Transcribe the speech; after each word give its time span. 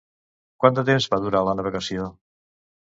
Quant 0.63 0.79
de 0.79 0.85
temps 0.89 1.09
va 1.13 1.21
durar 1.27 1.45
la 1.51 1.57
navegació? 1.61 2.11